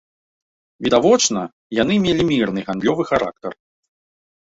[0.85, 1.41] Відавочна,
[1.81, 3.51] яны мелі мірны гандлёвы характар.